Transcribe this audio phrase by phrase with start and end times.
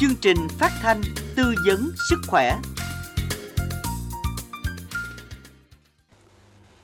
[0.00, 1.00] chương trình phát thanh
[1.36, 2.58] tư vấn sức khỏe.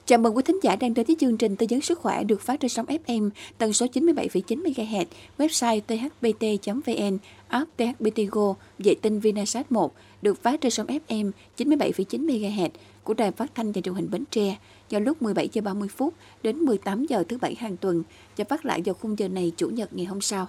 [0.06, 2.40] Chào mừng quý thính giả đang đến với chương trình tư vấn sức khỏe được
[2.40, 5.04] phát trên sóng FM tần số 97,9 MHz,
[5.38, 7.18] website thbt.vn,
[7.48, 12.68] app THBT Go, vệ tinh Vinasat 1 được phát trên sóng FM 97,9 MHz
[13.04, 14.56] của Đài Phát thanh và Truyền hình Bến Tre
[14.90, 18.02] vào lúc 17 giờ 30 phút đến 18 giờ thứ bảy hàng tuần
[18.36, 20.48] và phát lại vào khung giờ này chủ nhật ngày hôm sau.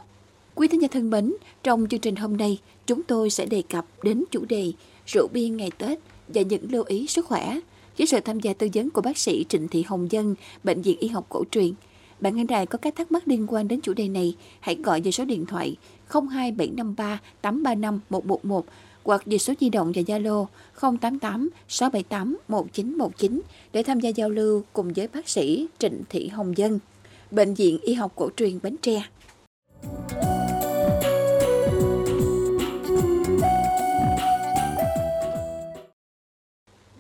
[0.57, 3.85] Quý thính giả thân mến, trong chương trình hôm nay, chúng tôi sẽ đề cập
[4.03, 4.71] đến chủ đề
[5.05, 7.59] rượu bia ngày Tết và những lưu ý sức khỏe
[7.97, 10.97] với sự tham gia tư vấn của bác sĩ Trịnh Thị Hồng Dân, Bệnh viện
[10.99, 11.73] Y học cổ truyền.
[12.19, 15.01] Bạn nghe đài có các thắc mắc liên quan đến chủ đề này, hãy gọi
[15.01, 15.75] về số điện thoại
[16.09, 18.65] 02753 835 111
[19.03, 20.45] hoặc về số di động và Zalo
[20.81, 23.41] 088 678 1919
[23.73, 26.79] để tham gia giao lưu cùng với bác sĩ Trịnh Thị Hồng Dân,
[27.31, 29.03] Bệnh viện Y học cổ truyền Bến Tre.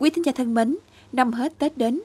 [0.07, 0.77] Quý thính giả thân mến,
[1.11, 1.99] năm hết Tết đến,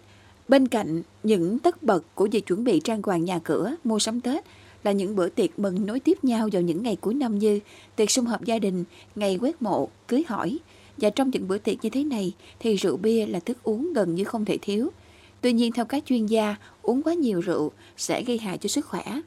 [0.48, 4.20] bên cạnh những tất bật của việc chuẩn bị trang hoàng nhà cửa, mua sắm
[4.20, 4.44] Tết
[4.84, 7.60] là những bữa tiệc mừng nối tiếp nhau vào những ngày cuối năm như
[7.96, 10.58] tiệc sum họp gia đình, ngày quét mộ, cưới hỏi.
[10.96, 14.14] Và trong những bữa tiệc như thế này thì rượu bia là thức uống gần
[14.14, 14.90] như không thể thiếu.
[15.40, 18.86] Tuy nhiên theo các chuyên gia, uống quá nhiều rượu sẽ gây hại cho sức
[18.86, 19.20] khỏe.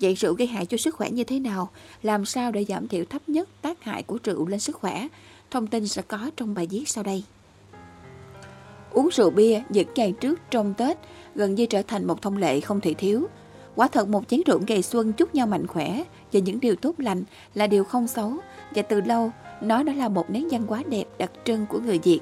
[0.00, 1.70] Vậy rượu gây hại cho sức khỏe như thế nào?
[2.02, 5.08] Làm sao để giảm thiểu thấp nhất tác hại của rượu lên sức khỏe?
[5.50, 7.24] Thông tin sẽ có trong bài viết sau đây.
[8.96, 10.98] Uống rượu bia những ngày trước trong Tết
[11.34, 13.26] gần như trở thành một thông lệ không thể thiếu.
[13.74, 16.94] Quả thật một chén rượu ngày xuân chúc nhau mạnh khỏe và những điều tốt
[16.98, 18.32] lành là điều không xấu
[18.74, 19.30] và từ lâu
[19.62, 22.20] nó đã là một nét văn hóa đẹp đặc trưng của người Việt.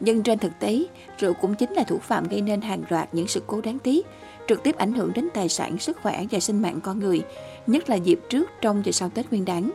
[0.00, 0.84] Nhưng trên thực tế,
[1.18, 4.06] rượu cũng chính là thủ phạm gây nên hàng loạt những sự cố đáng tiếc,
[4.48, 7.22] trực tiếp ảnh hưởng đến tài sản, sức khỏe và sinh mạng con người,
[7.66, 9.70] nhất là dịp trước, trong và sau Tết Nguyên đán.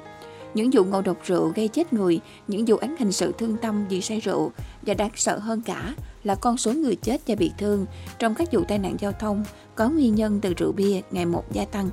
[0.53, 3.85] Những vụ ngộ độc rượu gây chết người, những vụ án hình sự thương tâm
[3.89, 4.51] vì say rượu
[4.81, 5.93] và đáng sợ hơn cả
[6.23, 7.85] là con số người chết và bị thương
[8.19, 9.43] trong các vụ tai nạn giao thông
[9.75, 11.89] có nguyên nhân từ rượu bia ngày một gia tăng.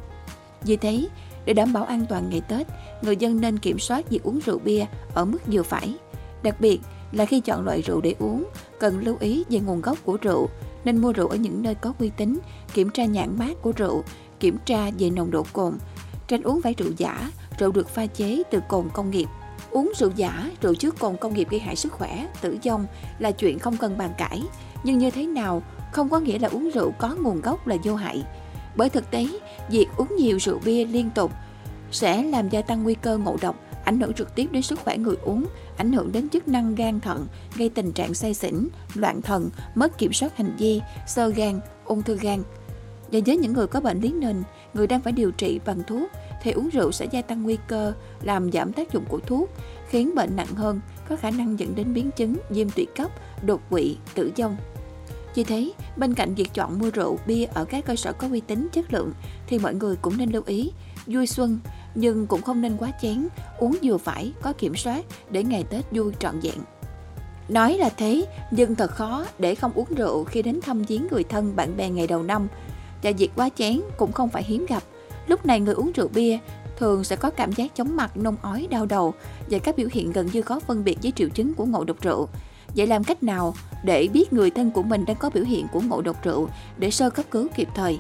[0.63, 1.09] Vì thế,
[1.45, 2.67] để đảm bảo an toàn ngày Tết,
[3.03, 5.95] người dân nên kiểm soát việc uống rượu bia ở mức vừa phải.
[6.43, 6.81] Đặc biệt
[7.13, 8.45] là khi chọn loại rượu để uống,
[8.81, 10.49] cần lưu ý về nguồn gốc của rượu,
[10.85, 12.39] nên mua rượu ở những nơi có uy tín,
[12.75, 14.05] kiểm tra nhãn mát của rượu,
[14.41, 15.79] kiểm tra về nồng độ cồn,
[16.29, 19.27] tránh uống phải rượu giả, rượu được pha chế từ cồn công nghiệp.
[19.79, 22.87] Uống rượu giả, rượu trước cồn công nghiệp gây hại sức khỏe, tử vong
[23.19, 24.43] là chuyện không cần bàn cãi.
[24.85, 25.63] Nhưng như thế nào
[25.93, 28.23] không có nghĩa là uống rượu có nguồn gốc là vô hại.
[28.77, 29.27] Bởi thực tế,
[29.71, 31.33] việc uống nhiều rượu bia liên tục
[31.91, 34.97] sẽ làm gia tăng nguy cơ ngộ độc, ảnh hưởng trực tiếp đến sức khỏe
[34.97, 35.45] người uống,
[35.77, 39.99] ảnh hưởng đến chức năng gan thận, gây tình trạng say xỉn, loạn thần, mất
[39.99, 42.43] kiểm soát hành vi, sơ gan, ung thư gan.
[43.13, 44.43] Và với những người có bệnh lý nền,
[44.75, 46.11] người đang phải điều trị bằng thuốc
[46.43, 49.51] thì uống rượu sẽ gia tăng nguy cơ làm giảm tác dụng của thuốc,
[49.89, 53.11] khiến bệnh nặng hơn, có khả năng dẫn đến biến chứng viêm tụy cấp,
[53.43, 54.57] đột quỵ, tử vong.
[55.35, 58.41] Vì thế, bên cạnh việc chọn mua rượu, bia ở các cơ sở có uy
[58.41, 59.13] tín chất lượng
[59.47, 60.73] thì mọi người cũng nên lưu ý
[61.07, 61.59] vui xuân
[61.95, 63.29] nhưng cũng không nên quá chén,
[63.59, 66.59] uống vừa phải, có kiểm soát để ngày Tết vui trọn vẹn.
[67.49, 71.25] Nói là thế, nhưng thật khó để không uống rượu khi đến thăm viếng người
[71.25, 72.49] thân bạn bè ngày đầu năm.
[73.03, 74.83] Và việc quá chén cũng không phải hiếm gặp.
[75.29, 76.39] Lúc này người uống rượu bia
[76.77, 79.15] thường sẽ có cảm giác chóng mặt, nôn ói, đau đầu
[79.51, 82.01] và các biểu hiện gần như khó phân biệt với triệu chứng của ngộ độc
[82.01, 82.29] rượu.
[82.77, 85.81] Vậy làm cách nào để biết người thân của mình đang có biểu hiện của
[85.81, 87.99] ngộ độc rượu để sơ cấp cứu kịp thời?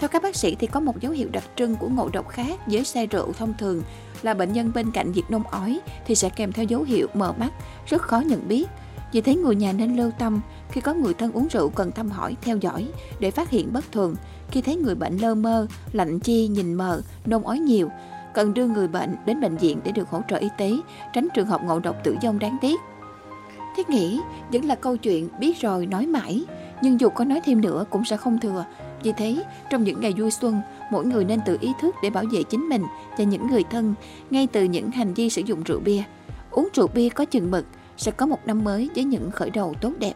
[0.00, 2.60] Theo các bác sĩ thì có một dấu hiệu đặc trưng của ngộ độc khác
[2.66, 3.82] với say rượu thông thường
[4.22, 7.32] là bệnh nhân bên cạnh việc nôn ói thì sẽ kèm theo dấu hiệu mờ
[7.38, 7.50] mắt,
[7.86, 8.66] rất khó nhận biết.
[9.14, 12.10] Vì thế người nhà nên lưu tâm khi có người thân uống rượu cần thăm
[12.10, 12.88] hỏi, theo dõi
[13.20, 14.14] để phát hiện bất thường.
[14.50, 17.88] Khi thấy người bệnh lơ mơ, lạnh chi, nhìn mờ, nôn ói nhiều,
[18.34, 20.72] cần đưa người bệnh đến bệnh viện để được hỗ trợ y tế,
[21.12, 22.80] tránh trường hợp ngộ độc tử vong đáng tiếc.
[23.76, 24.20] Thiết nghĩ
[24.52, 26.44] vẫn là câu chuyện biết rồi nói mãi,
[26.82, 28.64] nhưng dù có nói thêm nữa cũng sẽ không thừa.
[29.02, 30.60] Vì thế, trong những ngày vui xuân,
[30.90, 32.82] mỗi người nên tự ý thức để bảo vệ chính mình
[33.18, 33.94] và những người thân
[34.30, 36.02] ngay từ những hành vi sử dụng rượu bia.
[36.50, 39.74] Uống rượu bia có chừng mực sẽ có một năm mới với những khởi đầu
[39.80, 40.14] tốt đẹp.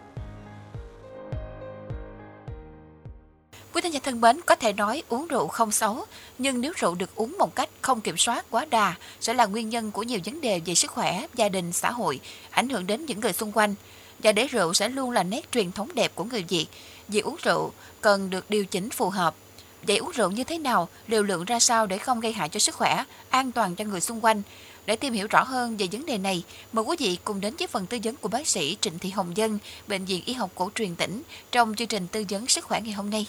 [3.74, 6.04] Quý thính giả thân mến, có thể nói uống rượu không xấu,
[6.38, 9.68] nhưng nếu rượu được uống một cách không kiểm soát quá đà sẽ là nguyên
[9.68, 12.20] nhân của nhiều vấn đề về sức khỏe, gia đình, xã hội,
[12.50, 13.74] ảnh hưởng đến những người xung quanh.
[14.18, 16.66] Và để rượu sẽ luôn là nét truyền thống đẹp của người Việt.
[17.08, 19.34] Việc uống rượu cần được điều chỉnh phù hợp.
[19.82, 22.60] Vậy uống rượu như thế nào, liều lượng ra sao để không gây hại cho
[22.60, 24.42] sức khỏe, an toàn cho người xung quanh?
[24.88, 27.66] Để tìm hiểu rõ hơn về vấn đề này, mời quý vị cùng đến với
[27.66, 29.58] phần tư vấn của bác sĩ Trịnh Thị Hồng Dân,
[29.88, 32.92] Bệnh viện Y học cổ truyền tỉnh trong chương trình tư vấn sức khỏe ngày
[32.92, 33.26] hôm nay.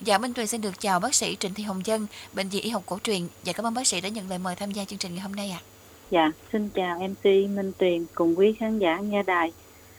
[0.00, 2.70] Dạ Minh Tuyền xin được chào bác sĩ Trịnh Thị Hồng Dân, Bệnh viện Y
[2.70, 4.98] học cổ truyền và cảm ơn bác sĩ đã nhận lời mời tham gia chương
[4.98, 5.60] trình ngày hôm nay ạ.
[5.62, 5.66] À.
[6.10, 9.52] Dạ, xin chào MC Minh Tuyền cùng quý khán giả nghe đài.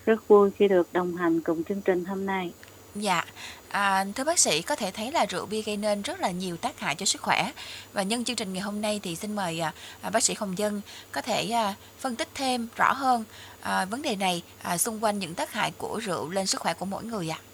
[0.05, 2.51] Rất vui khi được đồng hành cùng chương trình hôm nay.
[2.95, 3.25] Dạ,
[3.69, 6.57] à, thưa bác sĩ có thể thấy là rượu bia gây nên rất là nhiều
[6.57, 7.51] tác hại cho sức khỏe
[7.93, 10.57] và nhân chương trình ngày hôm nay thì xin mời à, à bác sĩ Hồng
[10.57, 13.23] Dân có thể à, phân tích thêm rõ hơn
[13.61, 16.73] à, vấn đề này à, xung quanh những tác hại của rượu lên sức khỏe
[16.73, 17.39] của mỗi người ạ.
[17.39, 17.47] À.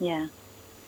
[0.00, 0.28] Dạ,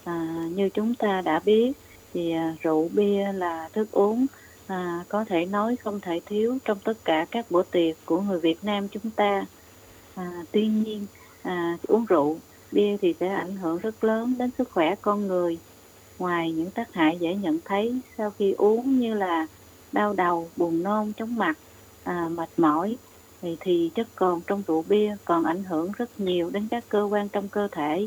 [0.05, 1.73] à, như chúng ta đã biết
[2.15, 4.27] thì à, rượu bia là thức uống
[4.67, 8.41] à, có thể nói không thể thiếu trong tất cả các bữa tiệc của người
[8.41, 9.47] Việt Nam chúng ta.
[10.15, 11.07] À, tuy nhiên
[11.43, 12.39] à, uống rượu
[12.73, 15.59] bia thì sẽ ảnh hưởng rất lớn đến sức khỏe con người.
[16.19, 19.47] Ngoài những tác hại dễ nhận thấy sau khi uống như là
[19.93, 21.59] đau đầu, buồn nôn, chóng mặt,
[22.05, 22.97] à, mệt mỏi,
[23.43, 27.03] thì, thì chất cồn trong rượu bia còn ảnh hưởng rất nhiều đến các cơ
[27.03, 28.07] quan trong cơ thể.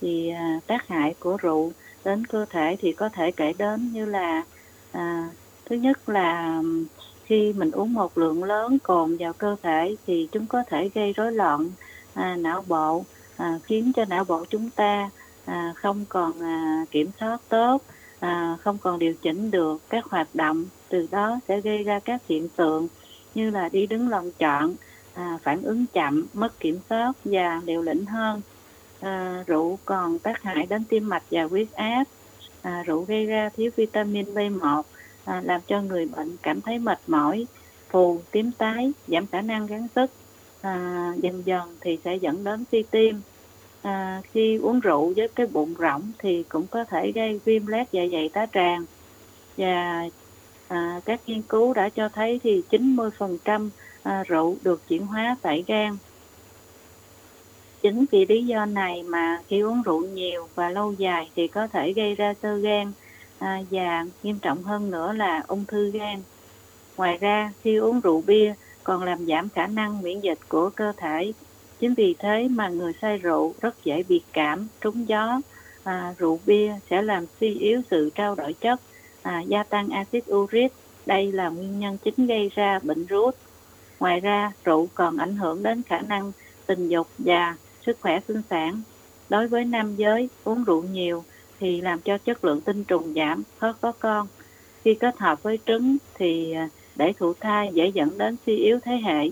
[0.00, 1.72] Thì à, tác hại của rượu
[2.04, 4.42] đến cơ thể thì có thể kể đến như là
[4.92, 5.30] à,
[5.64, 6.62] thứ nhất là
[7.24, 11.12] khi mình uống một lượng lớn cồn vào cơ thể thì chúng có thể gây
[11.12, 11.70] rối loạn
[12.14, 13.04] à, não bộ
[13.36, 15.10] à, khiến cho não bộ chúng ta
[15.44, 17.82] à, không còn à, kiểm soát tốt
[18.20, 22.22] à, không còn điều chỉnh được các hoạt động từ đó sẽ gây ra các
[22.28, 22.88] hiện tượng
[23.34, 24.74] như là đi đứng lòng chọn
[25.14, 28.40] à, phản ứng chậm mất kiểm soát và liều lĩnh hơn.
[29.00, 32.04] À, rượu còn tác hại đến tim mạch và huyết áp
[32.62, 34.82] à, rượu gây ra thiếu vitamin B1
[35.24, 37.46] à, làm cho người bệnh cảm thấy mệt mỏi
[37.88, 40.10] phù tím tái giảm khả năng gắng sức
[40.64, 43.20] à, dần dần thì sẽ dẫn đến suy tim.
[43.82, 47.86] À, khi uống rượu với cái bụng rỗng thì cũng có thể gây viêm loét
[47.92, 48.84] dạ dày tá tràng.
[49.56, 50.04] Và
[50.68, 53.70] à, các nghiên cứu đã cho thấy thì 90%
[54.02, 55.96] à, rượu được chuyển hóa tại gan.
[57.82, 61.66] Chính vì lý do này mà khi uống rượu nhiều và lâu dài thì có
[61.66, 62.92] thể gây ra sơ gan
[63.38, 66.22] à, và nghiêm trọng hơn nữa là ung thư gan.
[66.96, 68.54] Ngoài ra khi uống rượu bia
[68.84, 71.32] còn làm giảm khả năng miễn dịch của cơ thể.
[71.80, 75.40] Chính vì thế mà người say rượu rất dễ bị cảm trúng gió
[75.84, 78.80] à, rượu bia sẽ làm suy yếu sự trao đổi chất
[79.22, 80.72] à, gia tăng axit uric
[81.06, 83.36] đây là nguyên nhân chính gây ra bệnh rút.
[84.00, 86.32] Ngoài ra rượu còn ảnh hưởng đến khả năng
[86.66, 88.82] tình dục và sức khỏe sinh sản.
[89.28, 91.24] Đối với nam giới uống rượu nhiều
[91.60, 93.42] thì làm cho chất lượng tinh trùng giảm.
[93.58, 94.26] Khó có con
[94.84, 98.78] khi kết hợp với trứng thì à, để thụ thai dễ dẫn đến suy yếu
[98.84, 99.30] thế hệ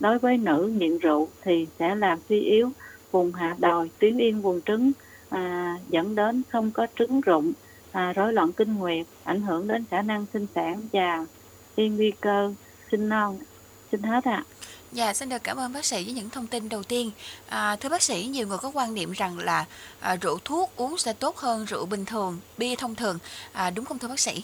[0.00, 2.70] đối với nữ nghiện rượu thì sẽ làm suy yếu
[3.10, 4.92] vùng hạ đồi tuyến yên buồng trứng
[5.28, 7.52] à, dẫn đến không có trứng rụng
[7.92, 11.26] à, rối loạn kinh nguyệt ảnh hưởng đến khả năng sinh sản và
[11.76, 12.52] gây nguy cơ
[12.90, 13.38] sinh non
[13.92, 14.44] xin hết ạ à.
[14.92, 17.10] Dạ, xin được cảm ơn bác sĩ với những thông tin đầu tiên.
[17.48, 19.64] À, thưa bác sĩ, nhiều người có quan niệm rằng là
[20.00, 23.18] à, rượu thuốc uống sẽ tốt hơn rượu bình thường, bia thông thường.
[23.52, 24.42] À, đúng không thưa bác sĩ?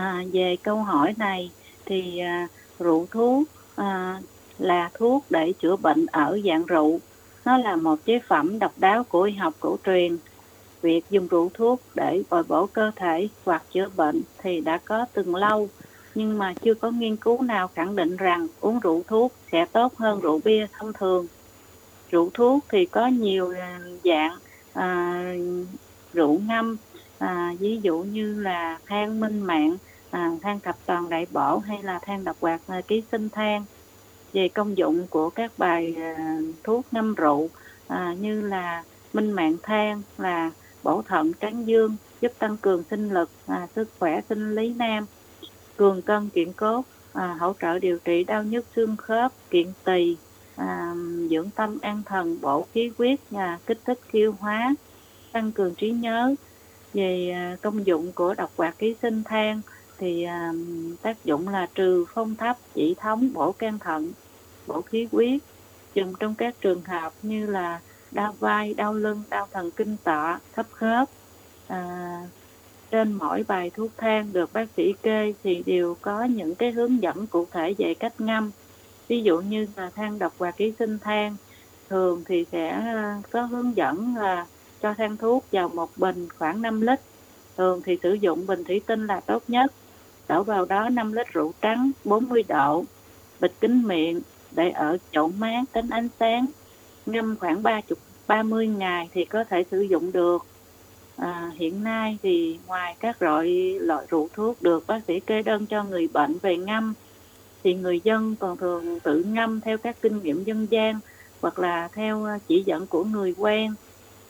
[0.00, 1.50] À, về câu hỏi này
[1.86, 2.48] thì à,
[2.78, 3.42] rượu thuốc
[3.76, 4.20] à,
[4.58, 7.00] là thuốc để chữa bệnh ở dạng rượu.
[7.44, 10.16] Nó là một chế phẩm độc đáo của y học cổ truyền.
[10.82, 15.06] Việc dùng rượu thuốc để bồi bổ cơ thể hoặc chữa bệnh thì đã có
[15.12, 15.68] từng lâu
[16.14, 19.96] nhưng mà chưa có nghiên cứu nào khẳng định rằng uống rượu thuốc sẽ tốt
[19.96, 21.26] hơn rượu bia thông thường.
[22.10, 24.38] Rượu thuốc thì có nhiều à, dạng
[24.72, 25.22] à,
[26.12, 26.76] rượu ngâm,
[27.18, 29.76] à, ví dụ như là than minh mạng,
[30.10, 33.64] à, than thập toàn đại bổ hay là than độc hoạt à, ký sinh than.
[34.32, 37.48] Về công dụng của các bài à, thuốc ngâm rượu
[37.88, 40.50] à, như là minh mạng than là
[40.82, 45.06] bổ thận tráng dương, giúp tăng cường sinh lực, à, sức khỏe sinh lý nam
[45.80, 50.16] cường cân kiện cốt à, hỗ trợ điều trị đau nhức xương khớp kiện tỳ
[50.56, 50.94] à,
[51.30, 54.74] dưỡng tâm an thần bổ khí huyết à, kích thích tiêu hóa
[55.32, 56.34] tăng cường trí nhớ
[56.94, 59.60] về à, công dụng của độc hoạt ký sinh than
[60.00, 60.52] thì à,
[61.02, 64.12] tác dụng là trừ phong thấp chỉ thống bổ can thận
[64.66, 65.40] bổ khí huyết.
[65.94, 67.80] Dùng trong các trường hợp như là
[68.10, 71.08] đau vai đau lưng đau thần kinh tọa thấp khớp
[71.68, 72.20] à,
[72.90, 77.02] trên mỗi bài thuốc thang được bác sĩ kê thì đều có những cái hướng
[77.02, 78.50] dẫn cụ thể về cách ngâm.
[79.08, 81.36] Ví dụ như là than độc và ký sinh than
[81.88, 84.46] thường thì sẽ à, có hướng dẫn là
[84.82, 87.00] cho than thuốc vào một bình khoảng 5 lít.
[87.56, 89.72] Thường thì sử dụng bình thủy tinh là tốt nhất
[90.30, 92.84] đổ vào đó 5 lít rượu trắng 40 độ
[93.40, 94.20] bịt kín miệng
[94.50, 96.46] để ở chỗ mát tránh ánh sáng.
[97.06, 100.46] Ngâm khoảng 30 30 ngày thì có thể sử dụng được.
[101.16, 105.66] À, hiện nay thì ngoài các loại loại rượu thuốc được bác sĩ kê đơn
[105.66, 106.94] cho người bệnh về ngâm
[107.64, 111.00] thì người dân còn thường tự ngâm theo các kinh nghiệm dân gian
[111.40, 113.74] hoặc là theo à, chỉ dẫn của người quen.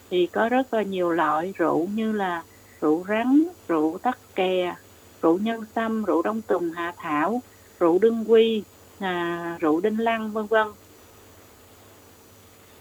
[0.09, 2.43] Thì có rất là nhiều loại rượu như là
[2.81, 4.75] rượu rắn, rượu tắc kè,
[5.21, 7.41] rượu nhân sâm rượu đông tùng hạ thảo
[7.79, 8.63] rượu đương quy
[8.99, 10.67] à, rượu đinh lăng vân vân.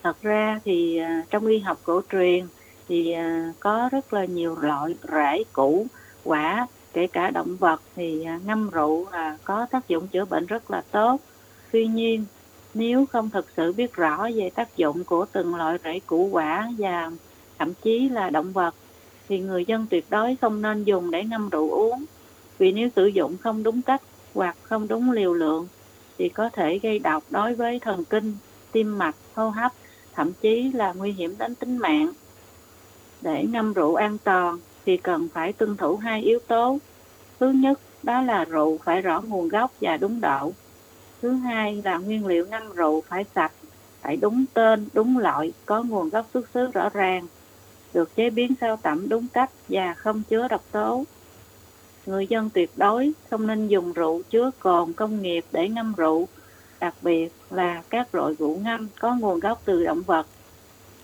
[0.03, 2.47] Thật ra thì à, trong y học cổ truyền
[2.89, 5.87] thì à, có rất là nhiều loại rễ củ
[6.25, 10.47] quả kể cả động vật thì à, ngâm rượu là có tác dụng chữa bệnh
[10.47, 11.21] rất là tốt.
[11.73, 12.25] Tuy nhiên
[12.75, 16.71] nếu không thực sự biết rõ về tác dụng của từng loại rễ củ quả
[16.79, 17.11] và
[17.59, 18.75] thậm chí là động vật
[19.29, 22.05] thì người dân tuyệt đối không nên dùng để ngâm rượu uống
[22.61, 24.03] vì nếu sử dụng không đúng cách
[24.35, 25.69] hoặc không đúng liều lượng
[26.19, 28.35] thì có thể gây độc đối với thần kinh,
[28.73, 29.73] tim mạch, hô hấp,
[30.15, 32.13] thậm chí là nguy hiểm đến tính mạng.
[33.21, 36.79] Để ngâm rượu an toàn thì cần phải tuân thủ hai yếu tố.
[37.41, 40.53] Thứ nhất đó là rượu phải rõ nguồn gốc và đúng độ.
[41.23, 43.53] Thứ hai là nguyên liệu ngâm rượu phải sạch,
[44.01, 47.27] phải đúng tên, đúng loại, có nguồn gốc xuất xứ rõ ràng,
[47.95, 51.05] được chế biến sao tẩm đúng cách và không chứa độc tố.
[52.11, 56.29] Người dân tuyệt đối không nên dùng rượu chứa cồn công nghiệp để ngâm rượu,
[56.81, 60.27] đặc biệt là các loại rượu ngâm có nguồn gốc từ động vật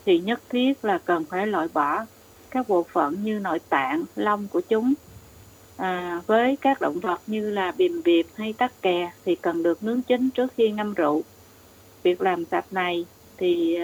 [0.06, 2.04] thì nhất thiết là cần phải loại bỏ
[2.50, 4.94] các bộ phận như nội tạng, lông của chúng.
[5.76, 9.82] À, với các động vật như là bìm biệp hay tắc kè thì cần được
[9.82, 11.22] nướng chín trước khi ngâm rượu.
[12.02, 13.78] Việc làm sạch này thì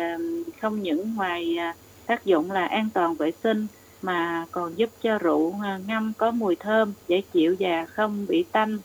[0.61, 1.75] không những ngoài à,
[2.07, 3.67] tác dụng là an toàn vệ sinh
[4.03, 8.45] mà còn giúp cho rượu à, ngâm có mùi thơm, dễ chịu và không bị
[8.53, 8.79] tanh.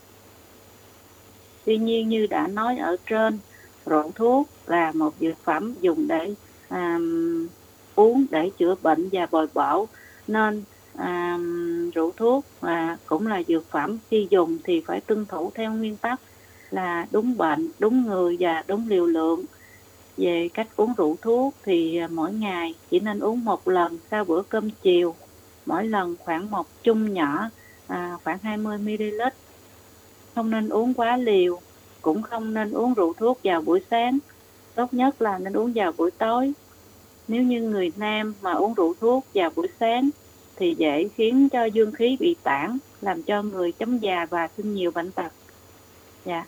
[1.65, 3.39] Tuy nhiên như đã nói ở trên,
[3.85, 6.33] rượu thuốc là một dược phẩm dùng để
[6.69, 7.47] um,
[7.95, 9.87] uống để chữa bệnh và bồi bổ
[10.27, 10.63] nên
[10.97, 15.73] um, rượu thuốc và cũng là dược phẩm khi dùng thì phải tuân thủ theo
[15.73, 16.19] nguyên tắc
[16.71, 19.45] là đúng bệnh, đúng người và đúng liều lượng.
[20.17, 24.25] Về cách uống rượu thuốc thì à, mỗi ngày chỉ nên uống một lần sau
[24.25, 25.15] bữa cơm chiều,
[25.65, 27.49] mỗi lần khoảng một chung nhỏ
[27.87, 29.21] à, khoảng 20 ml.
[30.35, 31.59] Không nên uống quá liều,
[32.01, 34.17] cũng không nên uống rượu thuốc vào buổi sáng.
[34.75, 36.53] Tốt nhất là nên uống vào buổi tối.
[37.27, 40.09] Nếu như người nam mà uống rượu thuốc vào buổi sáng
[40.55, 44.75] thì dễ khiến cho dương khí bị tản, làm cho người chống già và sinh
[44.75, 45.31] nhiều bệnh tật.
[46.25, 46.45] Dạ,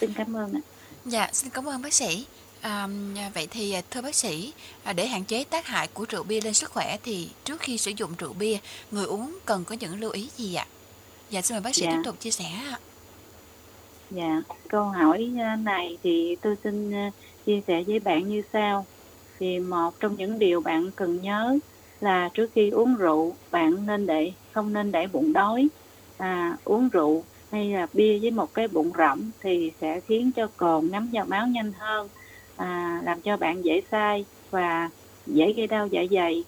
[0.00, 0.60] xin cảm ơn ạ.
[1.04, 2.26] Dạ, xin cảm ơn bác sĩ.
[2.60, 2.88] À,
[3.34, 6.40] vậy thì à, thưa bác sĩ, à, để hạn chế tác hại của rượu bia
[6.40, 8.58] lên sức khỏe thì trước khi sử dụng rượu bia,
[8.90, 10.66] người uống cần có những lưu ý gì ạ?
[11.30, 11.90] Dạ, xin mời bác sĩ Dạ.
[11.92, 12.80] tiếp tục chia sẻ ạ.
[14.10, 16.92] Dạ, câu hỏi à, này thì tôi xin
[17.46, 18.86] chia sẻ với bạn như sau.
[19.38, 21.58] Thì một trong những điều bạn cần nhớ
[22.00, 25.68] là trước khi uống rượu, bạn nên để không nên để bụng đói.
[26.16, 30.48] À, uống rượu hay là bia với một cái bụng rỗng thì sẽ khiến cho
[30.56, 32.08] cồn ngấm vào máu nhanh hơn,
[32.58, 34.90] à, làm cho bạn dễ say và
[35.26, 36.44] dễ gây đau dạ dày.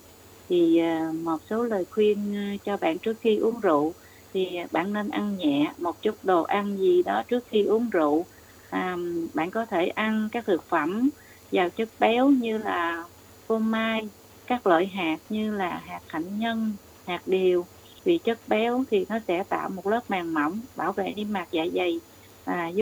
[0.48, 3.94] Thì à, một số lời khuyên à, cho bạn trước khi uống rượu.
[4.34, 8.26] Thì bạn nên ăn nhẹ một chút đồ ăn gì đó trước khi uống rượu.
[8.70, 8.96] À,
[9.34, 11.10] bạn có thể ăn các thực phẩm
[11.50, 13.04] giàu chất béo như là
[13.48, 14.10] phô mai
[14.46, 16.72] các loại hạt như là hạt hạnh nhân
[17.06, 17.66] hạt điều.
[18.04, 21.46] Vì chất béo thì nó sẽ tạo một lớp màng mỏng bảo vệ niêm mạc
[21.50, 22.00] dạ dày
[22.44, 22.80] à, giúp,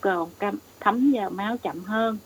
[0.00, 2.18] cầu cồn cam- thấm vào máu chậm hơn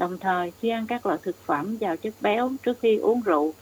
[0.00, 3.52] đồng thời khi ăn các loại thực phẩm giàu chất béo trước khi uống rượu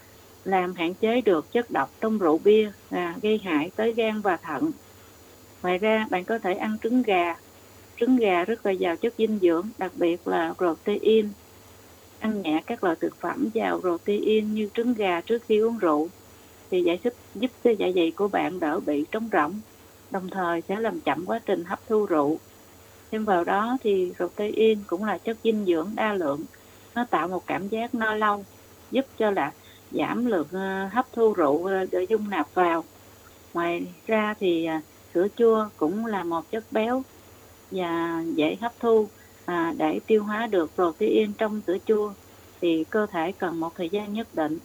[0.44, 4.36] làm hạn chế được chất độc trong rượu bia à, gây hại tới gan và
[4.36, 4.70] thận.
[5.62, 7.36] Ngoài ra, bạn có thể ăn trứng gà.
[7.96, 11.28] Trứng gà rất là giàu chất dinh dưỡng, đặc biệt là protein.
[12.18, 16.08] Ăn nhẹ các loại thực phẩm giàu protein như trứng gà trước khi uống rượu
[16.70, 19.60] thì giải thích giúp cho dạ dày của bạn đỡ bị trống rỗng,
[20.10, 22.38] đồng thời sẽ làm chậm quá trình hấp thu rượu.
[23.12, 26.46] Thêm vào đó thì protein cũng là chất dinh dưỡng đa lượng,
[26.94, 28.46] nó tạo một cảm giác no lâu,
[28.90, 29.54] giúp cho là
[29.90, 32.88] giảm lượng ờ, hấp thu rượu ờ, để dung nạp vào.
[33.52, 34.82] Ngoài ra thì à,
[35.14, 37.04] sữa chua cũng là một chất béo
[37.70, 39.12] và dễ hấp thu
[39.44, 42.14] à, để tiêu hóa được protein trong sữa chua
[42.60, 44.58] thì cơ thể cần một thời gian nhất định.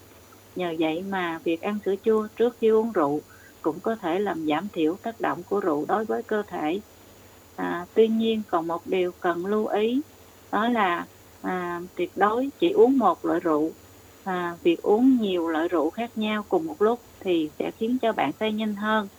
[0.56, 3.26] Nhờ vậy mà việc ăn sữa chua trước khi uống rượu
[3.62, 6.82] cũng có thể làm giảm thiểu tác động của rượu đối với cơ thể.
[7.56, 10.02] À, tuy nhiên còn một điều cần lưu ý
[10.52, 11.08] đó là
[11.42, 13.72] à, tuyệt đối chỉ uống một loại rượu
[14.24, 18.14] à, việc uống nhiều loại rượu khác nhau cùng một lúc thì sẽ khiến cho
[18.14, 19.10] bạn say nhanh hơn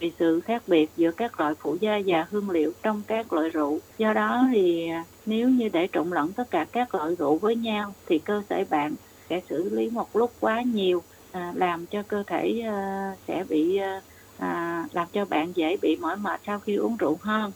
[0.00, 3.50] vì sự khác biệt giữa các loại phụ gia và hương liệu trong các loại
[3.50, 3.82] rượu.
[3.98, 7.56] Do đó thì à, nếu như để trộn lẫn tất cả các loại rượu với
[7.56, 8.96] nhau thì cơ thể bạn
[9.30, 13.76] sẽ xử lý một lúc quá nhiều à, làm cho cơ thể à, sẽ bị
[13.76, 14.02] à,
[14.36, 17.52] à làm cho bạn dễ bị mỏi mệt sau khi uống rượu hơn.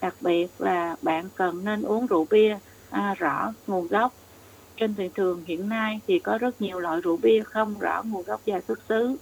[0.00, 2.58] Đặc biệt là bạn cần nên uống rượu bia
[2.90, 4.12] à, rõ nguồn gốc.
[4.76, 8.22] Trên thị trường hiện nay thì có rất nhiều loại rượu bia không rõ nguồn
[8.22, 9.16] gốc và xuất xứ.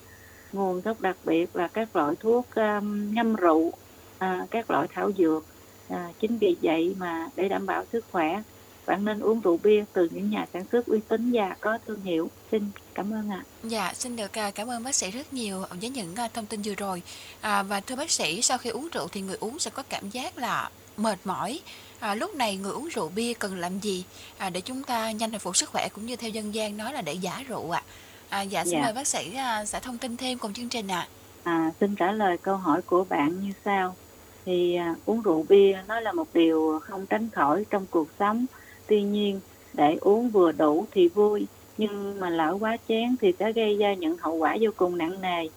[0.52, 3.72] Nguồn gốc đặc biệt là các loại thuốc um, ngâm rượu
[4.18, 5.44] à, các loại thảo dược.
[5.88, 8.42] À, chính vì vậy mà để đảm bảo sức khỏe
[8.88, 12.00] bạn nên uống rượu bia từ những nhà sản xuất uy tín và có thương
[12.02, 15.64] hiệu xin cảm ơn ạ Dạ, xin được à, cảm ơn bác sĩ rất nhiều
[15.80, 17.02] với những à, thông tin vừa rồi.
[17.40, 20.10] À, và thưa bác sĩ, sau khi uống rượu thì người uống sẽ có cảm
[20.10, 21.60] giác là mệt mỏi.
[22.00, 24.04] À, lúc này người uống rượu bia cần làm gì
[24.38, 26.92] à, để chúng ta nhanh hồi phục sức khỏe cũng như theo dân gian nói
[26.92, 27.82] là để giả rượu ạ?
[28.28, 28.82] À, dạ, xin Dạ.
[28.82, 31.08] mời bác sĩ à, sẽ thông tin thêm cùng chương trình ạ.
[31.42, 33.96] À, xin trả lời câu hỏi của bạn như sau.
[34.44, 38.46] Thì à, uống rượu bia nó là một điều không tránh khỏi trong cuộc sống.
[38.88, 39.40] Tuy nhiên,
[39.72, 41.46] để uống vừa đủ thì vui,
[41.78, 45.20] nhưng mà lỡ quá chén thì sẽ gây ra những hậu quả vô cùng nặng
[45.20, 45.48] nề.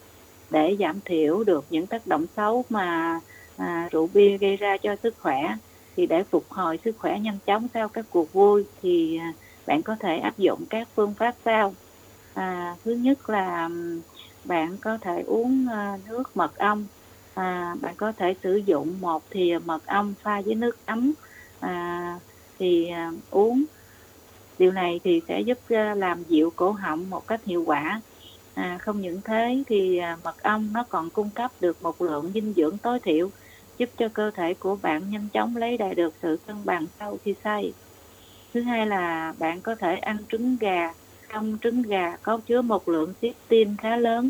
[0.49, 3.19] Để giảm thiểu được những tác động xấu mà
[3.57, 5.57] à, rượu bia gây ra cho sức khỏe,
[5.95, 9.33] thì để phục hồi sức khỏe nhanh chóng sau các cuộc vui thì à,
[9.67, 11.75] bạn có thể áp dụng các phương pháp sau.
[12.33, 13.69] À, thứ nhất là
[14.43, 16.85] bạn có thể uống à, nước mật ong
[17.33, 21.13] à, bạn có thể sử dụng một thìa mật ong pha với nước ấm
[21.59, 22.19] à,
[22.61, 23.63] thì à, uống.
[24.59, 28.01] Điều này thì sẽ giúp à, làm dịu cổ họng một cách hiệu quả.
[28.53, 32.31] À, không những thế thì à, mật ong nó còn cung cấp được một lượng
[32.33, 33.29] dinh dưỡng tối thiểu
[33.77, 37.17] giúp cho cơ thể của bạn nhanh chóng lấy lại được sự cân bằng sau
[37.23, 37.73] khi say.
[38.53, 40.93] Thứ hai là bạn có thể ăn trứng gà
[41.33, 44.29] trong trứng gà có chứa một lượng cysteine khá lớn.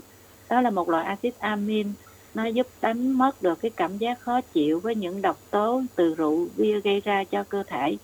[0.49, 1.93] Đó là một loại axit amin
[2.33, 6.15] nó giúp đánh mất được cái cảm giác khó chịu với những độc tố từ
[6.15, 7.97] rượu bia gây ra cho cơ thể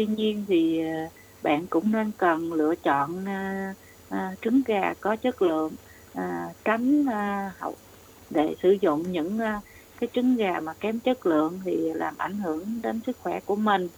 [0.00, 1.08] tuy nhiên thì ờ,
[1.42, 3.24] bạn cũng nên cần lựa chọn
[4.08, 5.76] à, trứng gà có chất lượng
[6.12, 7.76] à, tránh à, hậu
[8.30, 9.60] để sử dụng những à,
[10.00, 13.56] cái trứng gà mà kém chất lượng thì làm ảnh hưởng đến sức khỏe của
[13.56, 13.88] mình.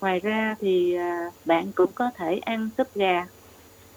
[0.00, 3.26] Ngoài ra thì à, bạn cũng có thể ăn súp gà.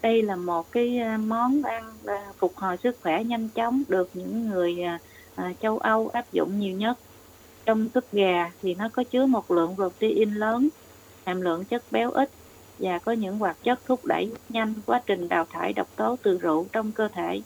[0.02, 4.48] Đây là một cái món ăn à, phục hồi sức khỏe nhanh chóng được những
[4.48, 4.98] người à,
[5.34, 6.98] à, châu Âu áp dụng nhiều nhất.
[7.66, 10.68] Trong súp gà thì nó có chứa một lượng protein lớn
[11.26, 12.30] hàm lượng chất béo ít
[12.78, 16.38] và có những hoạt chất thúc đẩy nhanh quá trình đào thải độc tố từ
[16.38, 17.40] rượu trong cơ thể.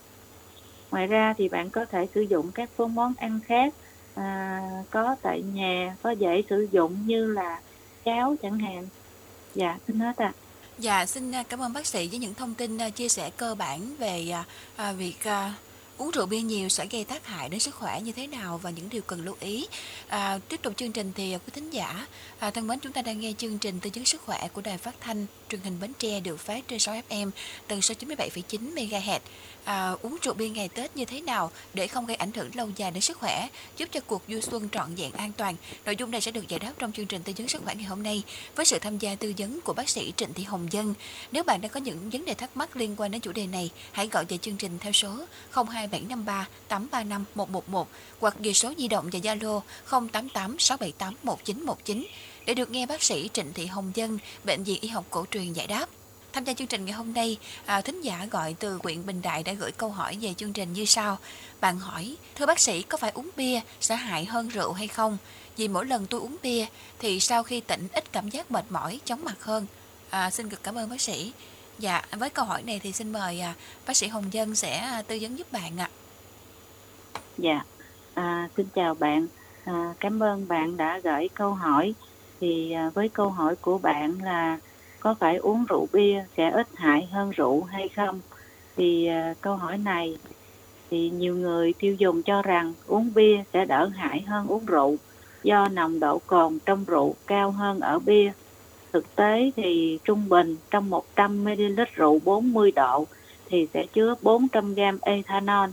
[0.90, 3.74] Ngoài ra thì bạn có thể sử dụng các phương món ăn khác
[4.14, 4.60] à,
[4.90, 7.60] có tại nhà có dễ sử dụng như là
[8.04, 8.88] cháo chẳng hạn.
[9.54, 10.32] Dạ xin hết ạ.
[10.78, 13.54] Dạ, xin à, cảm ơn bác sĩ với những thông tin à, chia sẻ cơ
[13.54, 14.44] bản về à,
[14.76, 15.54] à việc à,
[15.98, 18.70] uống rượu bia nhiều sẽ gây tác hại đến sức khỏe như thế nào và
[18.70, 19.66] những điều cần lưu ý.
[20.09, 22.06] À, tiếp tục chương trình thì à, quý thính giả
[22.38, 24.78] à, thân mến chúng ta đang nghe chương trình tư vấn sức khỏe của đài
[24.78, 27.30] phát thanh truyền hình Bến Tre được phát trên 6 FM
[27.66, 29.20] tần số 97,9 MHz.
[29.64, 32.70] À, uống rượu bia ngày Tết như thế nào để không gây ảnh hưởng lâu
[32.76, 35.54] dài đến sức khỏe, giúp cho cuộc du xuân trọn vẹn an toàn.
[35.85, 37.85] Nội dung này sẽ được giải đáp trong chương trình tư vấn sức khỏe ngày
[37.85, 38.22] hôm nay
[38.56, 40.94] với sự tham gia tư vấn của bác sĩ Trịnh Thị Hồng Dân.
[41.32, 43.70] Nếu bạn đang có những vấn đề thắc mắc liên quan đến chủ đề này,
[43.92, 45.24] hãy gọi về chương trình theo số
[45.92, 47.88] 02753 835 111
[48.20, 52.07] hoặc ghi số di động và Zalo 088 678 1919
[52.46, 55.53] để được nghe bác sĩ Trịnh Thị Hồng Dân, Bệnh viện Y học cổ truyền
[55.53, 55.88] giải đáp.
[56.33, 59.42] Tham gia chương trình ngày hôm nay, à, thính giả gọi từ huyện Bình Đại
[59.42, 61.18] đã gửi câu hỏi về chương trình như sau.
[61.61, 65.18] Bạn hỏi, thưa bác sĩ có phải uống bia sẽ hại hơn rượu hay không?
[65.57, 66.66] Vì mỗi lần tôi uống bia
[66.99, 69.66] thì sau khi tỉnh ít cảm giác mệt mỏi, chóng mặt hơn.
[70.11, 71.33] À, xin cực cảm ơn bác sĩ.
[71.78, 73.54] Dạ, với câu hỏi này thì xin mời à,
[73.86, 75.90] bác sĩ Hồng Dân sẽ à, tư vấn giúp bạn ạ.
[77.38, 77.64] Dạ,
[78.14, 79.26] à, xin chào bạn.
[79.64, 81.94] À, cảm ơn bạn đã gửi câu hỏi.
[82.40, 84.58] Thì à, với câu hỏi của bạn là
[85.00, 88.20] có phải uống rượu bia sẽ ít hại hơn rượu hay không?
[88.76, 90.18] Thì à, câu hỏi này
[90.90, 94.96] thì nhiều người tiêu dùng cho rằng uống bia sẽ đỡ hại hơn uống rượu
[95.42, 98.32] do nồng độ cồn trong rượu cao hơn ở bia.
[98.96, 103.06] Thực tế thì trung bình trong 100 ml rượu 40 độ
[103.48, 105.70] thì sẽ chứa 400 g ethanol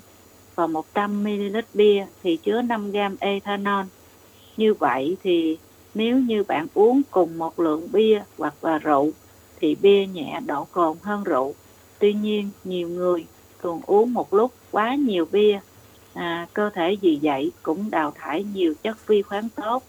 [0.55, 3.86] và 100 ml bia thì chứa 5 g ethanol.
[4.57, 5.57] Như vậy thì
[5.93, 9.12] nếu như bạn uống cùng một lượng bia hoặc là rượu
[9.59, 11.53] thì bia nhẹ độ cồn hơn rượu.
[11.99, 13.25] Tuy nhiên nhiều người
[13.62, 15.59] thường uống một lúc quá nhiều bia,
[16.13, 19.83] à, cơ thể vì vậy cũng đào thải nhiều chất vi khoáng tốt.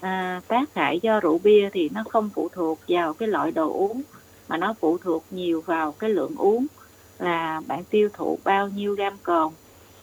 [0.00, 3.72] À, tác hại do rượu bia thì nó không phụ thuộc vào cái loại đồ
[3.72, 4.02] uống
[4.48, 6.66] mà nó phụ thuộc nhiều vào cái lượng uống
[7.18, 9.54] là bạn tiêu thụ bao nhiêu gam cồn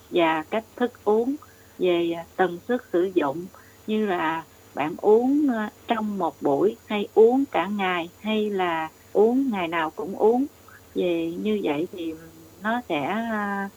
[0.09, 1.35] và cách thức uống
[1.77, 3.47] về tần suất sử dụng
[3.85, 9.49] như là bạn uống ờ, trong một buổi hay uống cả ngày hay là uống
[9.51, 10.47] ngày nào cũng uống.
[10.95, 12.13] Về như vậy thì
[12.59, 12.95] nó sẽ
[13.31, 13.69] ờ,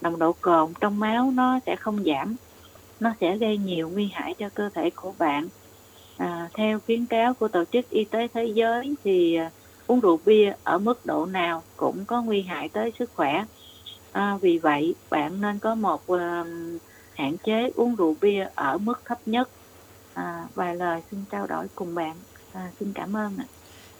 [0.00, 2.36] nồng độ cồn trong máu nó sẽ không giảm
[3.02, 5.48] nó sẽ gây nhiều nguy hại cho cơ thể của bạn
[6.16, 9.50] à, theo khuyến cáo của tổ chức y tế thế giới thì à,
[9.86, 13.44] uống rượu bia ở mức độ nào cũng có nguy hại tới sức khỏe
[14.12, 16.44] À, vì vậy, bạn nên có một à,
[17.14, 19.48] hạn chế uống rượu bia ở mức thấp nhất.
[20.14, 22.16] À, vài lời xin trao đổi cùng bạn.
[22.52, 23.44] À, xin cảm ơn ạ.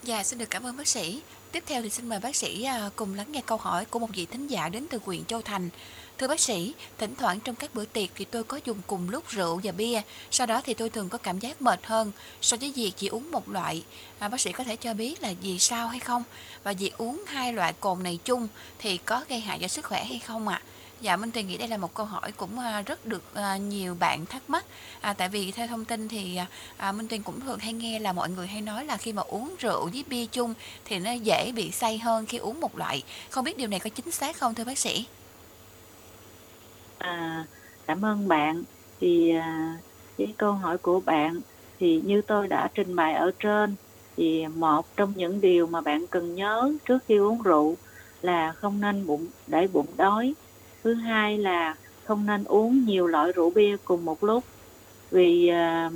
[0.03, 1.23] Dạ, xin được cảm ơn bác sĩ.
[1.53, 4.09] Tiếp theo thì xin mời bác sĩ à, cùng lắng nghe câu hỏi của một
[4.15, 5.69] vị thính giả đến từ huyện Châu Thành.
[6.22, 9.28] Thưa bác sĩ, thỉnh thoảng trong các bữa tiệc thì tôi có dùng cùng lúc
[9.28, 12.72] rượu và bia, sau đó thì tôi thường có cảm giác mệt hơn so với
[12.76, 13.85] việc chỉ uống một loại.
[14.18, 16.22] À, bác sĩ có thể cho biết là vì sao hay không?
[16.62, 20.04] Và việc uống hai loại cồn này chung thì có gây hại cho sức khỏe
[20.04, 20.62] hay không ạ?
[20.64, 20.66] À?
[21.00, 23.94] Dạ Minh Tuyền nghĩ đây là một câu hỏi cũng à, rất được à, nhiều
[23.94, 24.64] bạn thắc mắc
[25.00, 27.98] à, Tại vì theo thông tin thì à, à, Minh Tuyền cũng thường hay nghe
[27.98, 30.54] là mọi người hay nói là khi mà uống rượu với bia chung
[30.85, 33.90] Thì nó dễ bị say hơn khi uống một loại Không biết điều này có
[33.90, 35.06] chính xác không thưa bác sĩ?
[37.03, 37.47] À,
[37.87, 38.65] cảm ơn bạn.
[39.01, 39.75] Thì à,
[40.17, 41.43] cái câu hỏi của bạn
[41.79, 43.77] thì như tôi đã trình bày ở trên
[44.17, 47.79] thì một trong những điều mà bạn cần nhớ trước khi uống rượu
[48.21, 50.35] là không nên bụng để bụng đói.
[50.85, 54.45] Thứ hai là không nên uống nhiều loại rượu bia cùng một lúc
[55.11, 55.91] vì à,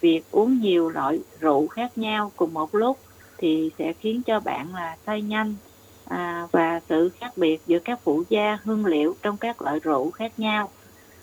[0.00, 2.98] việc uống nhiều loại rượu khác nhau cùng một lúc
[3.38, 5.58] thì sẽ khiến cho bạn là say nhanh
[6.08, 10.10] à, và sự khác biệt giữa các phụ gia hương liệu trong các loại rượu
[10.10, 10.70] khác nhau.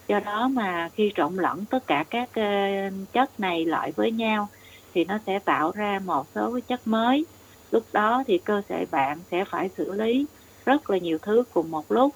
[0.08, 4.48] Do đó mà khi trộn lẫn tất cả các uh, chất này lại với nhau
[4.94, 7.26] thì nó sẽ tạo ra một số cái chất mới.
[7.72, 10.26] Lúc đó thì cơ thể bạn sẽ phải xử lý
[10.66, 12.16] rất là nhiều thứ cùng một lúc.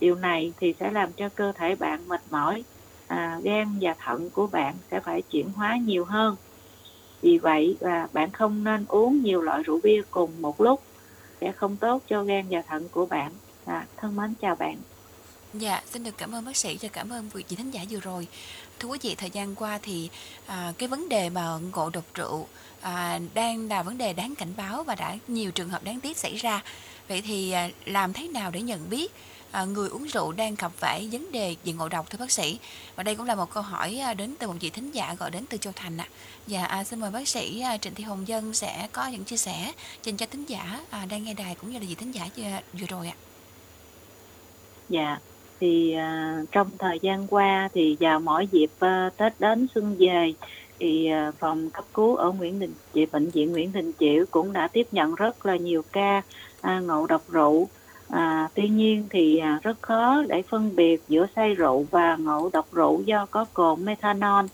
[0.00, 2.64] Điều này thì sẽ làm cho cơ thể bạn mệt mỏi
[3.06, 6.36] à, gan và thận của bạn sẽ phải chuyển hóa nhiều hơn.
[7.22, 10.82] Vì vậy là bạn không nên uống nhiều loại rượu bia cùng một lúc
[11.42, 13.32] sẽ không tốt cho gan và thận của bạn
[13.64, 14.76] à, thân mến chào bạn
[15.54, 18.00] Dạ, xin được cảm ơn bác sĩ và cảm ơn vị chị thính giả vừa
[18.00, 18.26] rồi.
[18.78, 20.10] Thưa quý vị, thời gian qua thì
[20.46, 22.46] à, cái vấn đề mà ngộ độc rượu
[22.80, 26.16] à, đang là vấn đề đáng cảnh báo và đã nhiều trường hợp đáng tiếc
[26.16, 26.62] xảy ra.
[27.08, 29.12] Vậy thì à, làm thế nào để nhận biết
[29.52, 32.58] à, người uống rượu đang gặp phải vấn đề về ngộ độc thưa bác sĩ?
[32.96, 35.30] Và đây cũng là một câu hỏi à, đến từ một vị thính giả gọi
[35.30, 36.08] đến từ Châu Thành ạ.
[36.08, 36.14] À.
[36.46, 39.36] Dạ, à, xin mời bác sĩ à, Trịnh Thị Hồng Dân sẽ có những chia
[39.36, 42.28] sẻ dành cho thính giả à, đang nghe đài cũng như là vị thính giả
[42.36, 42.44] vừa,
[42.80, 43.14] vừa rồi ạ.
[43.16, 43.20] À.
[44.88, 45.18] Dạ,
[45.60, 50.32] thì à, trong thời gian qua thì vào mỗi dịp à, Tết đến xuân về
[50.78, 54.68] thì phòng cấp cứu ở Nguyễn Đình Chiểu bệnh viện Nguyễn Đình Chiểu cũng đã
[54.68, 56.22] tiếp nhận rất là nhiều ca
[56.60, 57.68] à, ngộ độc rượu
[58.12, 62.50] À, tuy nhiên thì à, rất khó để phân biệt giữa say rượu và ngộ
[62.52, 64.44] độc rượu do có cồn methanol.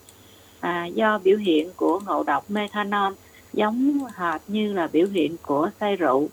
[0.61, 3.12] À, do biểu hiện của ngộ độc methanol
[3.53, 6.29] giống hệt như là biểu hiện của say rượu.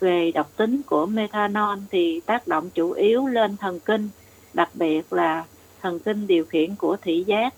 [0.00, 4.08] Về độc tính của methanol thì tác động chủ yếu lên thần kinh,
[4.54, 5.44] đặc biệt là
[5.82, 7.54] thần kinh điều khiển của thị giác.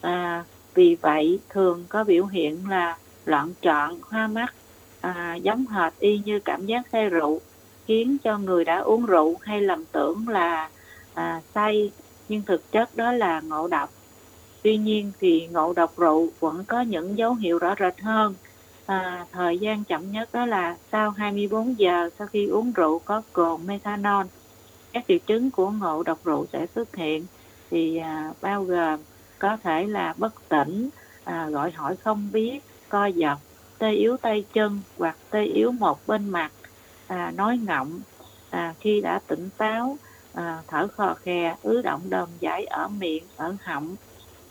[0.00, 4.54] À, vì vậy thường có biểu hiện là loạn trọn, hoa mắt,
[5.00, 7.40] à, giống hệt y như cảm giác say rượu
[7.86, 10.68] khiến cho người đã uống rượu hay lầm tưởng là
[11.14, 11.92] à, say
[12.28, 13.90] nhưng thực chất đó là ngộ độc.
[14.62, 18.34] Tuy nhiên thì ngộ độc rượu vẫn có những dấu hiệu rõ rệt hơn.
[18.86, 23.22] À, thời gian chậm nhất đó là sau 24 giờ sau khi uống rượu có
[23.32, 24.26] cồn methanol.
[24.92, 27.26] Các triệu chứng của ngộ độc rượu sẽ xuất hiện
[27.70, 29.00] thì à, bao gồm
[29.38, 30.88] có thể là bất tỉnh
[31.24, 33.36] à, gọi hỏi không biết co giật
[33.78, 36.50] tê yếu tay chân hoặc tê yếu một bên mặt
[37.06, 38.00] à, nói ngọng
[38.50, 39.96] à, khi đã tỉnh táo
[40.32, 43.96] à, thở khò khè ứ động đờm giải ở miệng ở họng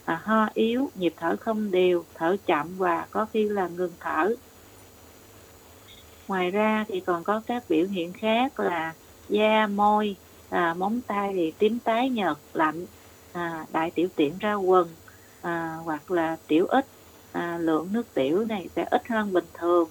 [0.05, 4.35] à, ho yếu nhịp thở không đều thở chậm và có khi là ngừng thở.
[6.27, 8.93] Ngoài ra thì còn có các biểu hiện khác là
[9.29, 10.15] da môi
[10.49, 12.85] à, móng tay thì tím tái nhợt lạnh
[13.31, 14.87] à, đại tiểu tiện ra quần
[15.41, 16.85] à, hoặc là tiểu ít
[17.31, 19.89] à, lượng nước tiểu này sẽ ít hơn bình thường.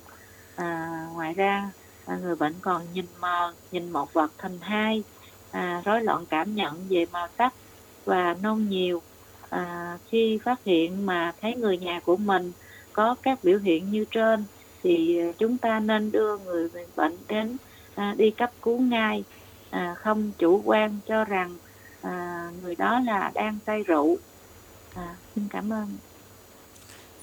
[0.57, 1.71] À, ngoài ra
[2.07, 5.03] à, người bệnh còn nhìn mờ nhìn một vật thành hai.
[5.51, 7.55] À, rối loạn cảm nhận về màu sắc
[8.05, 9.03] và nôn nhiều.
[9.51, 12.53] À, khi phát hiện mà thấy người nhà của mình
[12.93, 14.45] có các biểu hiện như trên
[14.83, 17.57] thì chúng ta nên đưa người bệnh đến
[17.95, 19.25] à, đi cấp cứu ngay.
[19.71, 21.57] À, không chủ quan cho rằng
[22.03, 24.17] à, người đó là đang say rượu.
[24.95, 25.89] À, xin cảm ơn.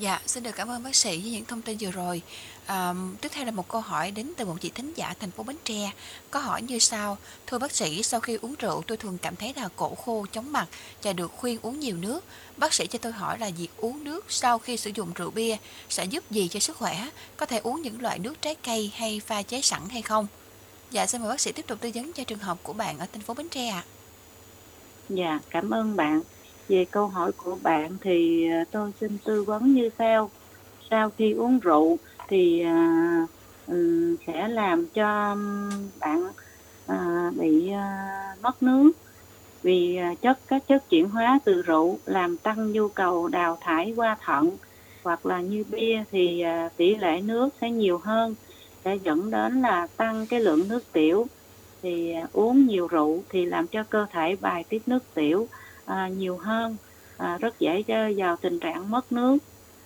[0.02, 2.22] Dạ, xin được cảm ơn bác sĩ với những thông tin vừa rồi.
[2.66, 5.44] À, tiếp theo là một câu hỏi đến từ một chị thính giả thành phố
[5.44, 5.92] Bến Tre.
[6.32, 9.54] Có hỏi như sau: Thưa bác sĩ, sau khi uống rượu tôi thường cảm thấy
[9.56, 10.68] là cổ khô, chóng mặt
[11.04, 12.24] và được khuyên uống nhiều nước.
[12.58, 15.58] Bác sĩ cho tôi hỏi là việc uống nước sau khi sử dụng rượu bia
[15.90, 17.10] sẽ giúp gì cho sức khỏe?
[17.38, 20.28] Có thể uống những loại nước trái cây hay pha chế sẵn hay không?
[20.92, 23.06] Dạ, xin mời bác sĩ tiếp tục tư vấn cho trường hợp của bạn ở
[23.14, 23.84] thành phố Bến Tre ạ.
[23.86, 23.90] À.
[25.10, 26.22] Dạ, cảm ơn bạn.
[26.72, 30.30] Về câu hỏi của bạn thì à, tôi xin tư vấn như sau.
[30.90, 32.66] Sau khi uống rượu thì
[33.68, 33.74] uh,
[34.28, 35.36] sẽ làm cho
[36.00, 36.28] bạn
[36.92, 38.92] uh, bị uh, mất nước.
[39.64, 44.18] Vì chất các chất chuyển hóa từ rượu làm tăng nhu cầu đào thải qua
[44.26, 44.50] thận
[45.04, 46.44] hoặc là như bia thì
[46.78, 48.36] tỷ lệ nước sẽ nhiều hơn
[48.86, 51.28] sẽ dẫn đến là tăng cái lượng nước tiểu.
[51.82, 55.48] Thì uống nhiều rượu thì làm cho cơ thể bài tiết nước tiểu
[55.86, 56.78] à, nhiều hơn
[57.18, 59.38] à, rất dễ rơi vào tình trạng mất nước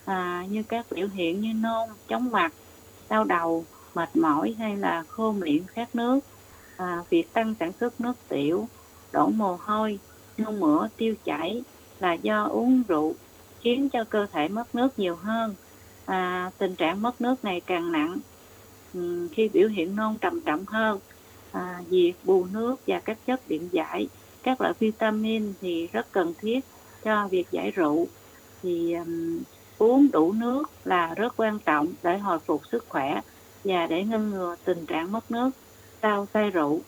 [0.04, 2.52] à, như các biểu hiện như nôn chóng mặt
[3.08, 6.20] đau đầu mệt mỏi hay là khô miệng khát nước.
[6.76, 8.68] À, việc tăng sản xuất nước tiểu
[9.12, 9.98] đổ mồ hôi
[10.38, 11.62] nôn mửa tiêu chảy
[11.98, 13.14] là do uống rượu
[13.60, 15.54] khiến cho cơ thể mất nước nhiều hơn.
[16.04, 18.18] À, tình trạng mất nước này càng nặng
[18.94, 21.00] ừ, khi biểu hiện nôn trầm trọng hơn.
[21.50, 24.08] À, việc bù nước và các chất điện giải
[24.46, 26.60] các loại vitamin thì rất cần thiết
[27.04, 28.06] cho việc giải rượu.
[28.62, 29.42] Thì um,
[29.78, 33.20] uống đủ nước là rất quan trọng để hồi phục sức khỏe
[33.64, 35.50] và để ngăn ngừa tình trạng mất nước
[36.02, 36.80] sau say rượu.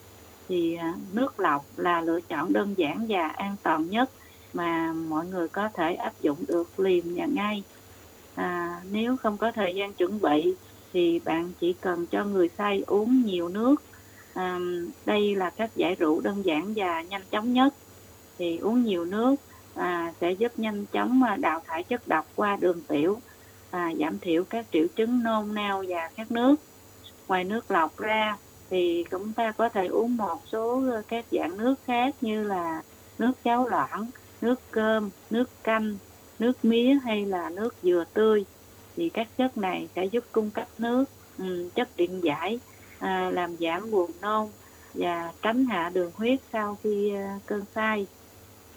[0.49, 4.11] Thì uh, nước lọc là lựa chọn đơn giản và an toàn nhất
[4.53, 7.63] mà mọi người có thể áp dụng được liền và ngay.
[8.35, 10.55] À, nếu không có thời gian chuẩn bị
[10.93, 13.83] thì bạn chỉ cần cho người say uống nhiều nước
[14.35, 14.59] à,
[15.07, 17.75] đây là cách giải rượu đơn giản và nhanh chóng nhất.
[18.39, 19.35] Thì uống nhiều nước
[19.75, 23.21] à, sẽ giúp nhanh chóng à, đào thải chất độc qua đường tiểu
[23.71, 26.55] à, giảm thiểu các triệu chứng nôn nao và khát nước.
[27.29, 28.37] Ngoài nước lọc ra
[28.71, 32.83] thì chúng ta có thể uống một số ờ, các dạng nước khác như là
[33.19, 34.07] nước cháo loãng
[34.41, 35.97] nước cơm nước canh
[36.39, 38.45] nước mía hay là nước dừa tươi.
[38.97, 41.05] Thì các chất này sẽ giúp cung cấp nước
[41.75, 42.61] chất điện giải
[42.99, 44.49] à, làm giảm buồn nôn
[44.95, 48.07] và tránh hạ đường huyết sau khi à, cơn say.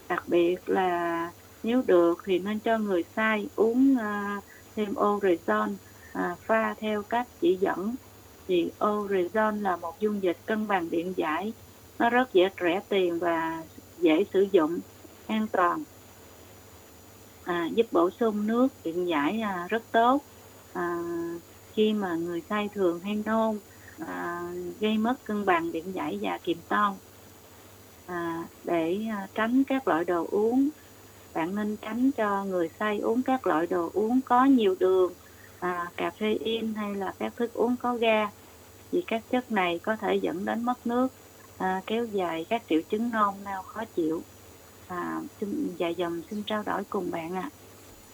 [0.10, 1.32] Đặc biệt là
[1.64, 4.42] nếu được thì nên cho người say uống à,
[4.76, 5.76] thêm orezon
[6.14, 7.96] à, pha theo cách chỉ dẫn.
[8.48, 11.54] Thì orezon là một dung dịch cân bằng điện giải.
[12.00, 13.64] Nó rất dễ rẻ tiền và
[14.00, 14.80] dễ sử dụng
[15.28, 15.84] an toàn.
[17.44, 20.22] À, giúp bổ sung nước điện giải à, rất tốt.
[20.74, 21.04] À,
[21.74, 23.60] khi mà người say thường hay nôn
[24.08, 24.44] à,
[24.80, 26.98] gây mất cân bằng điện giải và kiềm ton.
[28.06, 30.70] à, để à, tránh các loại đồ uống
[31.34, 35.14] bạn nên tránh cho người say uống các loại đồ uống có nhiều đường
[35.60, 35.92] à,
[36.40, 38.30] in hay là các thức uống có ga
[38.92, 41.08] vì các chất này có thể dẫn đến mất nước
[41.58, 44.24] à, kéo dài các triệu chứng nôn nao khó chịu
[44.88, 47.50] à, xin dài dòng xin trao đổi cùng bạn ạ à.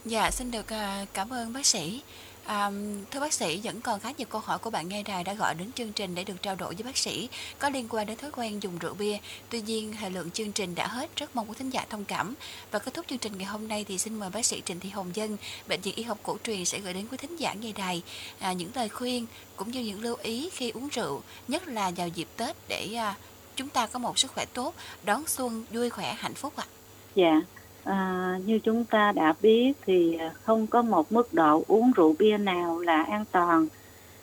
[0.05, 2.01] Dạ, xin được à, cảm ơn bác sĩ.
[2.47, 2.71] À,
[3.11, 5.55] thưa bác sĩ, vẫn còn khá nhiều câu hỏi của bạn nghe đài đã gọi
[5.55, 7.29] đến chương trình để được trao đổi với bác sĩ
[7.59, 9.17] có liên quan đến thói quen dùng rượu bia.
[9.49, 12.33] Tuy nhiên, thời lượng chương trình đã hết, rất mong quý thính giả thông cảm.
[12.71, 14.89] Và kết thúc chương trình ngày hôm nay thì xin mời bác sĩ Trịnh Thị
[14.89, 17.71] Hồng Dân, Bệnh viện Y học cổ truyền sẽ gửi đến quý thính giả nghe
[17.71, 18.01] đài
[18.39, 22.07] à, những lời khuyên cũng như những lưu ý khi uống rượu, nhất là vào
[22.07, 23.15] dịp Tết để à,
[23.55, 26.65] chúng ta có một sức khỏe tốt, đón xuân vui khỏe hạnh phúc ạ.
[26.65, 26.73] À.
[27.15, 27.41] Dạ,
[27.87, 32.15] À, như chúng ta đã biết thì à, không có một mức độ uống rượu
[32.19, 33.67] bia nào là an toàn.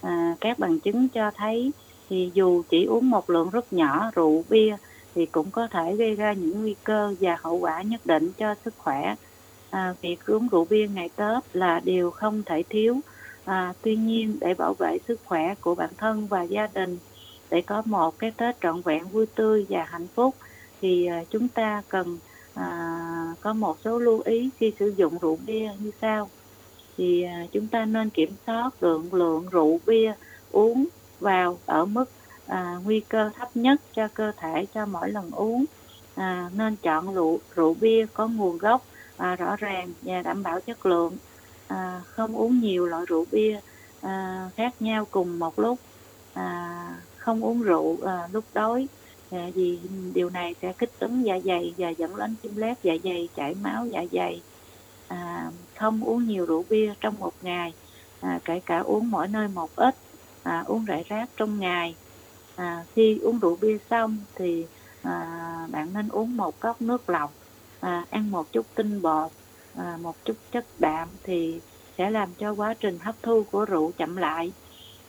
[0.03, 1.73] À, các bằng chứng cho thấy
[2.09, 4.77] thì dù chỉ uống một lượng rất nhỏ rượu bia
[5.15, 8.55] thì cũng có thể gây ra những nguy cơ và hậu quả nhất định cho
[8.65, 9.15] sức khỏe.
[9.71, 13.01] À, việc uống rượu bia ngày Tết là điều không thể thiếu.
[13.45, 16.99] À, tuy nhiên để bảo vệ sức khỏe của bản thân và gia đình
[17.51, 20.35] để có một cái Tết trọn vẹn vui tươi và hạnh phúc
[20.81, 22.19] thì à, chúng ta cần
[22.55, 26.31] à, có một số lưu ý khi sử dụng rượu bia như sau.
[26.97, 30.15] Thì à, chúng ta nên kiểm soát lượng lượng rượu bia
[30.51, 30.87] uống
[31.21, 32.05] vào ở mức
[32.47, 35.65] à, nguy cơ thấp nhất cho cơ thể cho mỗi lần uống.
[36.15, 38.85] À, nên chọn rượu rượu bia có nguồn gốc
[39.17, 41.17] à, rõ ràng và đảm bảo chất lượng.
[41.67, 43.61] À, không uống nhiều loại rượu bia
[44.01, 45.79] à, khác nhau cùng một lúc.
[46.35, 48.89] À, không uống rượu à, lúc đói.
[49.35, 49.81] Dạ, vì
[50.15, 53.55] điều này sẽ kích ứng dạ dày và dẫn đến viêm loét dạ dày chảy
[53.55, 54.45] máu dạ dày.
[55.07, 57.75] À, không uống nhiều rượu bia trong một ngày
[58.21, 59.95] à, kể cả uống mỗi nơi một ít
[60.43, 61.99] à, uống rải rác trong ngày.
[62.55, 64.69] À, khi uống rượu bia xong thì
[65.03, 65.11] à,
[65.73, 67.31] bạn nên uống một cốc nước lọc
[67.81, 69.33] à, ăn một chút tinh bột
[69.73, 71.63] à, một chút chất đạm thì
[71.99, 74.55] sẽ làm cho quá trình hấp thu của rượu chậm lại.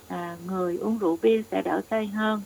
[0.07, 2.43] À, người uống rượu bia sẽ đỡ say hơn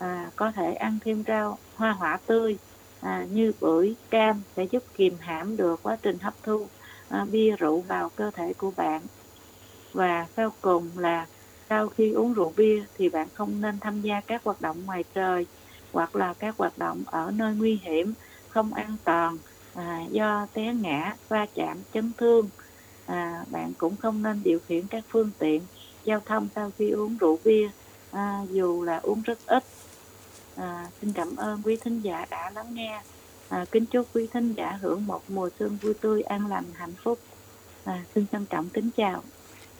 [0.00, 2.58] à, có thể ăn thêm rau hoa quả tươi
[3.00, 6.66] à, như bưởi cam để giúp kiềm hãm được quá trình hấp thu
[7.08, 9.02] à, bia rượu vào cơ thể của bạn.
[9.92, 11.26] Và sau cùng là
[11.68, 15.04] sau khi uống rượu bia thì bạn không nên tham gia các hoạt động ngoài
[15.14, 15.46] trời
[15.92, 18.14] hoặc là các hoạt động ở nơi nguy hiểm
[18.48, 19.38] không an toàn
[19.74, 22.50] à, do té ngã va chạm chấn thương.
[23.06, 25.66] À, bạn cũng không nên điều khiển các phương tiện
[26.04, 27.70] giao thông sau khi uống rượu bia
[28.10, 29.64] à, dù là uống rất ít.
[30.60, 33.00] À, xin cảm ơn quý thính giả đã lắng nghe.
[33.48, 36.94] À, kính chúc quý thính giả hưởng một mùa xuân vui tươi, an lành, hạnh
[37.02, 37.18] phúc.
[37.84, 39.22] À, xin trân trọng kính chào.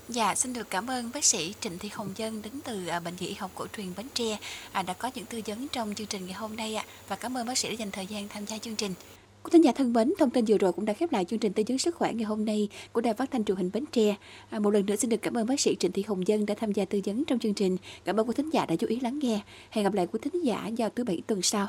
[0.08, 3.16] Dạ, xin được cảm ơn bác sĩ Trịnh Thị Hồng Dân đến từ à, Bệnh
[3.16, 4.38] viện Y học cổ truyền Bến Tre
[4.72, 6.84] à, đã có những tư vấn trong chương trình ngày hôm nay ạ.
[7.08, 8.94] Và cảm ơn bác sĩ đã dành thời gian tham gia chương trình.
[9.42, 11.52] Quý thính giả thân mến, thông tin vừa rồi cũng đã khép lại chương trình
[11.52, 14.16] tư vấn sức khỏe ngày hôm nay của Đài Phát thanh truyền hình Bến Tre.
[14.50, 16.54] À, một lần nữa xin được cảm ơn bác sĩ Trịnh Thị Hồng Dân đã
[16.54, 17.76] tham gia tư vấn trong chương trình.
[18.04, 19.40] Cảm ơn quý thính giả đã chú ý lắng nghe.
[19.70, 21.66] Hẹn gặp lại quý thính giả vào thứ bảy tuần sau.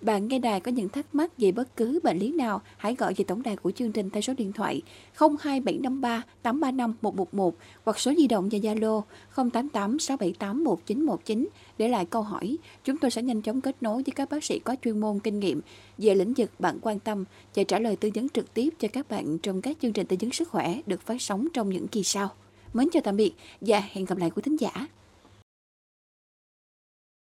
[0.00, 3.14] Bạn nghe đài có những thắc mắc về bất cứ bệnh lý nào, hãy gọi
[3.16, 4.82] về tổng đài của chương trình theo số điện thoại
[5.14, 9.02] 02753 835 111 hoặc số di động và Zalo
[9.36, 12.56] 088 678 1919 để lại câu hỏi.
[12.84, 15.40] Chúng tôi sẽ nhanh chóng kết nối với các bác sĩ có chuyên môn kinh
[15.40, 15.60] nghiệm
[15.98, 19.08] về lĩnh vực bạn quan tâm và trả lời tư vấn trực tiếp cho các
[19.08, 22.02] bạn trong các chương trình tư vấn sức khỏe được phát sóng trong những kỳ
[22.02, 22.28] sau.
[22.72, 24.86] Mến chào tạm biệt và hẹn gặp lại quý thính giả.